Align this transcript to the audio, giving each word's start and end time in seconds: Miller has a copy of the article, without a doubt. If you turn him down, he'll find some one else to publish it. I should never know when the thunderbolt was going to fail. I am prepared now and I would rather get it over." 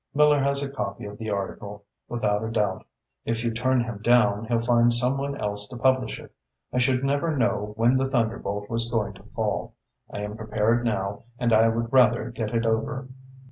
Miller 0.15 0.39
has 0.39 0.63
a 0.63 0.71
copy 0.73 1.05
of 1.05 1.19
the 1.19 1.29
article, 1.29 1.83
without 2.09 2.43
a 2.43 2.49
doubt. 2.49 2.83
If 3.23 3.43
you 3.45 3.53
turn 3.53 3.81
him 3.83 4.01
down, 4.01 4.45
he'll 4.45 4.57
find 4.57 4.91
some 4.91 5.15
one 5.15 5.39
else 5.39 5.67
to 5.67 5.77
publish 5.77 6.19
it. 6.19 6.33
I 6.73 6.79
should 6.79 7.03
never 7.03 7.37
know 7.37 7.73
when 7.77 7.97
the 7.97 8.09
thunderbolt 8.09 8.67
was 8.67 8.89
going 8.89 9.13
to 9.13 9.23
fail. 9.23 9.75
I 10.11 10.21
am 10.21 10.37
prepared 10.37 10.83
now 10.83 11.25
and 11.37 11.53
I 11.53 11.67
would 11.67 11.93
rather 11.93 12.31
get 12.31 12.51
it 12.51 12.65
over." 12.65 13.09